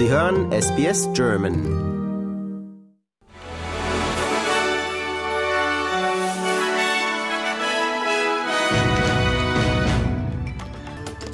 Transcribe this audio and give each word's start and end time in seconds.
Sie 0.00 0.08
hören 0.08 0.50
SBS 0.50 1.10
German. 1.12 1.90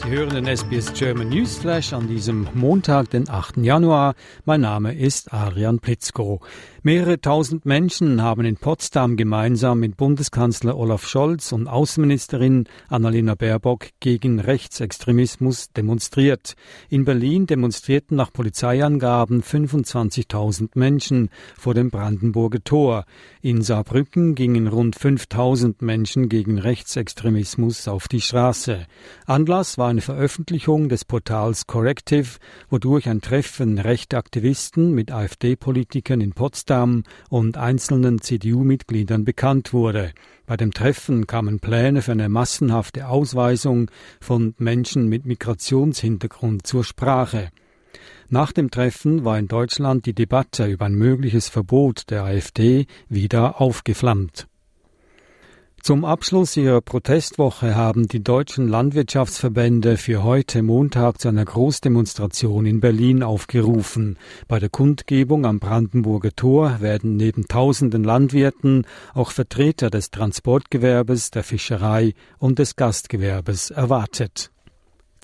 Sie 0.03 0.11
hören 0.11 0.31
den 0.31 0.57
SBS 0.57 0.93
German 0.95 1.29
Newsflash 1.29 1.93
an 1.93 2.09
diesem 2.09 2.49
Montag, 2.55 3.11
den 3.11 3.29
8. 3.29 3.59
Januar. 3.59 4.17
Mein 4.45 4.63
Name 4.63 4.99
ist 4.99 5.33
Arian 5.33 5.79
Plitzko. 5.79 6.41
Mehrere 6.87 7.21
tausend 7.21 7.67
Menschen 7.67 8.23
haben 8.23 8.45
in 8.45 8.59
Potsdam 8.59 9.17
gemeinsam 9.17 9.81
mit 9.81 9.97
Bundeskanzler 9.97 10.77
Olaf 10.77 11.05
Scholz 11.09 11.51
und 11.51 11.67
Außenministerin 11.67 12.69
Annalena 12.89 13.35
Baerbock 13.35 13.89
gegen 13.99 14.39
Rechtsextremismus 14.39 15.73
demonstriert. 15.73 16.55
In 16.89 17.05
Berlin 17.05 17.49
demonstrierten 17.49 18.17
nach 18.17 18.33
Polizeiangaben 18.33 19.43
25.000 19.43 20.79
Menschen 20.79 21.31
vor 21.59 21.75
dem 21.75 21.91
Brandenburger 21.91 22.63
Tor. 22.63 23.05
In 23.43 23.63
Saarbrücken 23.63 24.37
gingen 24.37 24.69
rund 24.69 24.95
5000 24.95 25.83
Menschen 25.83 26.29
gegen 26.29 26.61
Rechtsextremismus 26.61 27.89
auf 27.89 28.07
die 28.07 28.21
Straße. 28.21 28.87
Anlass 29.27 29.77
war 29.77 29.89
eine 29.89 30.03
Veröffentlichung 30.03 30.89
des 30.89 31.05
Portals 31.05 31.67
Corrective, 31.67 32.39
wodurch 32.71 33.09
ein 33.09 33.23
Treffen 33.23 33.81
rechter 33.81 34.19
Aktivisten 34.19 34.95
mit 34.95 35.11
AfD-Politikern 35.11 36.21
in 36.21 36.31
Potsdam 36.31 36.76
und 37.31 37.57
einzelnen 37.57 38.21
CDU-Mitgliedern 38.21 39.25
bekannt 39.25 39.73
wurde. 39.73 40.13
Bei 40.47 40.57
dem 40.57 40.73
Treffen 40.73 41.27
kamen 41.27 41.61
Pläne 41.61 42.03
für 42.03 42.13
eine 42.13 42.29
massenhafte 42.29 43.09
Ausweisung 43.09 43.91
von 44.21 44.55
Menschen 44.59 45.09
mit 45.09 45.27
Migrationshintergrund 45.27 46.67
zur 46.67 46.85
Sprache. 46.85 47.51
Nach 48.29 48.53
dem 48.53 48.71
Treffen 48.71 49.25
war 49.25 49.39
in 49.39 49.49
Deutschland 49.49 50.07
die 50.07 50.15
Debatte 50.15 50.67
über 50.67 50.87
ein 50.87 50.95
mögliches 50.95 51.49
Verbot 51.49 52.11
der 52.11 52.25
AfD 52.25 52.87
wieder 53.09 53.61
aufgeflammt. 53.61 54.49
Zum 55.87 56.05
Abschluss 56.05 56.57
ihrer 56.57 56.81
Protestwoche 56.81 57.77
haben 57.77 58.09
die 58.09 58.21
deutschen 58.21 58.67
Landwirtschaftsverbände 58.67 59.97
für 59.99 60.25
heute 60.25 60.65
Montag 60.65 61.21
zu 61.21 61.29
einer 61.29 61.45
Großdemonstration 61.45 62.67
in 62.67 62.81
Berlin 62.81 63.23
aufgerufen. 63.23 64.19
Bei 64.49 64.59
der 64.59 64.69
Kundgebung 64.69 65.47
am 65.47 65.61
Brandenburger 65.61 66.33
Tor 66.35 66.81
werden 66.81 67.15
neben 67.15 67.47
tausenden 67.47 68.03
Landwirten 68.03 68.85
auch 69.15 69.31
Vertreter 69.31 69.89
des 69.89 70.11
Transportgewerbes, 70.11 71.31
der 71.31 71.45
Fischerei 71.45 72.15
und 72.41 72.59
des 72.59 72.75
Gastgewerbes 72.75 73.71
erwartet. 73.71 74.51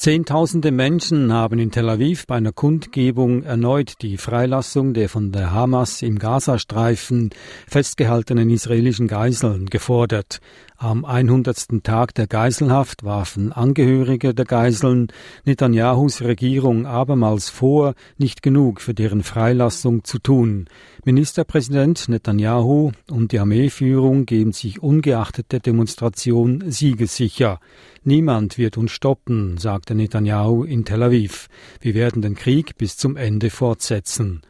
Zehntausende 0.03 0.72
Menschen 0.72 1.33
haben 1.33 1.61
in 1.61 1.70
Tel 1.70 1.89
Aviv 1.89 2.27
bei 2.27 2.34
einer 2.34 2.50
Kundgebung 2.50 3.45
erneut 3.45 4.03
die 4.03 4.17
Freilassung 4.17 4.95
der 4.95 5.08
von 5.08 5.31
der 5.31 5.53
Hamas 5.53 6.03
im 6.03 6.19
Gazastreifen 6.19 7.31
festgehaltenen 7.69 8.50
israelischen 8.50 9.06
Geiseln 9.06 9.67
gefordert. 9.67 10.41
Am 10.77 11.05
100. 11.05 11.84
Tag 11.84 12.12
der 12.17 12.27
Geiselhaft 12.27 13.05
warfen 13.05 13.53
Angehörige 13.53 14.34
der 14.34 14.45
Geiseln 14.45 15.06
Netanyahus 15.45 16.23
Regierung 16.23 16.86
abermals 16.86 17.50
vor, 17.50 17.95
nicht 18.19 18.42
genug 18.42 18.80
für 18.80 18.92
deren 18.92 19.23
Freilassung 19.23 20.03
zu 20.03 20.19
tun. 20.19 20.67
Ministerpräsident 21.05 22.08
Netanyahu 22.08 22.91
und 23.08 23.30
die 23.30 23.39
Armeeführung 23.39 24.27
geben 24.27 24.50
sich 24.50 24.83
ungeachtet 24.83 25.53
der 25.53 25.61
Demonstration 25.61 26.64
siegessicher. 26.67 27.61
Niemand 28.03 28.58
wird 28.58 28.77
uns 28.77 28.91
stoppen, 28.91 29.58
sagte 29.58 29.91
Netanyahu 29.94 30.64
in 30.64 30.84
Tel 30.84 31.02
Aviv. 31.02 31.48
Wir 31.80 31.94
werden 31.94 32.22
den 32.22 32.34
Krieg 32.34 32.76
bis 32.78 32.96
zum 32.96 33.16
Ende 33.16 33.50
fortsetzen. 33.50 34.42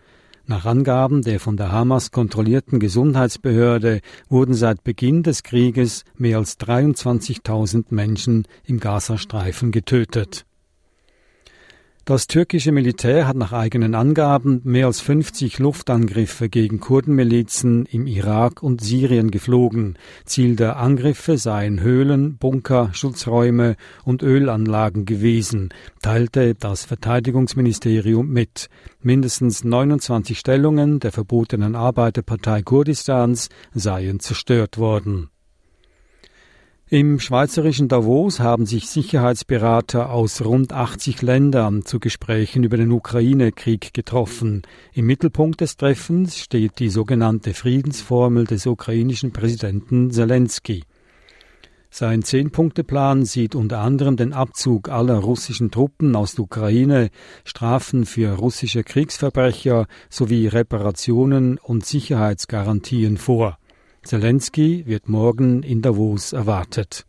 Nach 0.46 0.66
Angaben 0.66 1.22
der 1.22 1.38
von 1.38 1.56
der 1.56 1.70
Hamas 1.70 2.10
kontrollierten 2.10 2.80
Gesundheitsbehörde 2.80 4.00
wurden 4.28 4.54
seit 4.54 4.82
Beginn 4.82 5.22
des 5.22 5.42
Krieges 5.42 6.04
mehr 6.16 6.38
als 6.38 6.58
23.000 6.58 7.86
Menschen 7.90 8.46
im 8.64 8.80
Gazastreifen 8.80 9.70
getötet. 9.70 10.44
Das 12.04 12.26
türkische 12.26 12.72
Militär 12.72 13.28
hat 13.28 13.36
nach 13.36 13.52
eigenen 13.52 13.94
Angaben 13.94 14.60
mehr 14.64 14.86
als 14.86 15.00
50 15.00 15.60
Luftangriffe 15.60 16.48
gegen 16.48 16.80
Kurdenmilizen 16.80 17.86
im 17.86 18.08
Irak 18.08 18.60
und 18.60 18.80
Syrien 18.80 19.30
geflogen. 19.30 19.96
Ziel 20.24 20.56
der 20.56 20.78
Angriffe 20.78 21.38
seien 21.38 21.80
Höhlen, 21.80 22.38
Bunker, 22.38 22.90
Schutzräume 22.92 23.76
und 24.04 24.24
Ölanlagen 24.24 25.04
gewesen, 25.04 25.68
teilte 26.02 26.56
das 26.56 26.84
Verteidigungsministerium 26.84 28.28
mit. 28.28 28.68
Mindestens 29.00 29.62
29 29.62 30.36
Stellungen 30.36 30.98
der 30.98 31.12
verbotenen 31.12 31.76
Arbeiterpartei 31.76 32.62
Kurdistans 32.62 33.48
seien 33.74 34.18
zerstört 34.18 34.76
worden. 34.76 35.31
Im 36.92 37.20
schweizerischen 37.20 37.88
Davos 37.88 38.38
haben 38.38 38.66
sich 38.66 38.86
Sicherheitsberater 38.86 40.10
aus 40.10 40.44
rund 40.44 40.74
80 40.74 41.22
Ländern 41.22 41.86
zu 41.86 41.98
Gesprächen 41.98 42.64
über 42.64 42.76
den 42.76 42.92
Ukraine-Krieg 42.92 43.94
getroffen. 43.94 44.60
Im 44.92 45.06
Mittelpunkt 45.06 45.62
des 45.62 45.78
Treffens 45.78 46.36
steht 46.36 46.80
die 46.80 46.90
sogenannte 46.90 47.54
Friedensformel 47.54 48.44
des 48.44 48.66
ukrainischen 48.66 49.32
Präsidenten 49.32 50.10
Zelensky. 50.10 50.84
Sein 51.88 52.20
Zehn-Punkte-Plan 52.20 53.24
sieht 53.24 53.54
unter 53.54 53.78
anderem 53.78 54.18
den 54.18 54.34
Abzug 54.34 54.90
aller 54.90 55.16
russischen 55.16 55.70
Truppen 55.70 56.14
aus 56.14 56.34
der 56.34 56.44
Ukraine, 56.44 57.08
Strafen 57.46 58.04
für 58.04 58.34
russische 58.34 58.84
Kriegsverbrecher 58.84 59.86
sowie 60.10 60.46
Reparationen 60.46 61.56
und 61.56 61.86
Sicherheitsgarantien 61.86 63.16
vor. 63.16 63.56
Zelensky 64.04 64.84
wird 64.86 65.08
morgen 65.08 65.62
in 65.62 65.80
Davos 65.80 66.32
erwartet. 66.32 67.06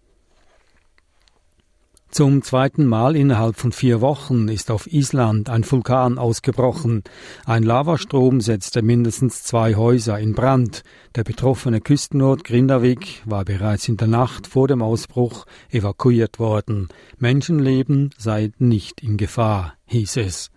Zum 2.14 2.44
zweiten 2.44 2.86
Mal 2.86 3.16
innerhalb 3.16 3.56
von 3.56 3.72
vier 3.72 4.00
Wochen 4.00 4.48
ist 4.48 4.70
auf 4.70 4.86
Island 4.86 5.50
ein 5.50 5.70
Vulkan 5.70 6.20
ausgebrochen. 6.20 7.04
Ein 7.44 7.64
Lavastrom 7.64 8.40
setzte 8.40 8.84
mindestens 8.84 9.42
zwei 9.42 9.74
Häuser 9.74 10.20
in 10.20 10.36
Brand. 10.36 10.84
Der 11.16 11.24
betroffene 11.24 11.82
Küstenort 11.82 12.44
Grindavik 12.44 13.24
war 13.26 13.44
bereits 13.44 13.88
in 13.88 13.98
der 13.98 14.10
Nacht 14.10 14.46
vor 14.46 14.68
dem 14.68 14.84
Ausbruch 14.84 15.48
evakuiert 15.72 16.38
worden. 16.38 16.90
Menschenleben 17.18 18.12
seien 18.20 18.54
nicht 18.60 19.02
in 19.02 19.18
Gefahr, 19.18 19.74
hieß 19.88 20.18
es. 20.18 20.53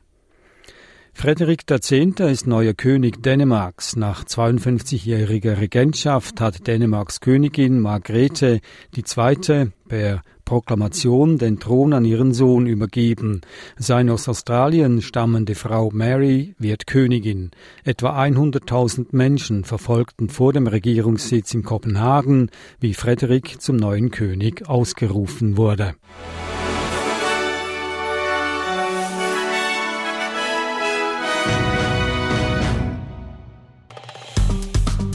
Frederik 1.18 1.62
X. 1.70 1.92
ist 1.92 2.46
neuer 2.46 2.74
König 2.74 3.22
Dänemarks. 3.22 3.96
Nach 3.96 4.22
52-jähriger 4.24 5.58
Regentschaft 5.58 6.42
hat 6.42 6.66
Dänemarks 6.66 7.20
Königin 7.20 7.80
Margrethe 7.80 8.60
II. 8.94 9.70
per 9.88 10.22
Proklamation 10.44 11.38
den 11.38 11.58
Thron 11.58 11.94
an 11.94 12.04
ihren 12.04 12.34
Sohn 12.34 12.66
übergeben. 12.66 13.40
Seine 13.78 14.12
aus 14.12 14.28
Australien 14.28 15.00
stammende 15.00 15.54
Frau 15.54 15.88
Mary 15.90 16.54
wird 16.58 16.86
Königin. 16.86 17.50
Etwa 17.82 18.22
100.000 18.22 19.06
Menschen 19.12 19.64
verfolgten 19.64 20.28
vor 20.28 20.52
dem 20.52 20.66
Regierungssitz 20.66 21.54
in 21.54 21.62
Kopenhagen, 21.62 22.50
wie 22.78 22.92
Frederik 22.92 23.62
zum 23.62 23.76
neuen 23.76 24.10
König 24.10 24.68
ausgerufen 24.68 25.56
wurde. 25.56 25.94